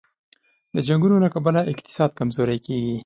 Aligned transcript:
د 0.75 0.77
جنګونو 0.87 1.17
له 1.23 1.29
کبله 1.35 1.61
اقتصاد 1.71 2.09
کمزوری 2.19 2.57
کېږي. 2.65 2.97